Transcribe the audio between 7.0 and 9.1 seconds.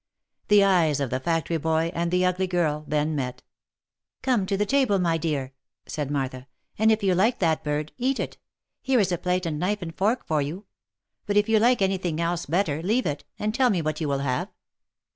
you like that bird, eat it— here